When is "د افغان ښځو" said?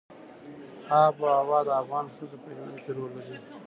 1.67-2.37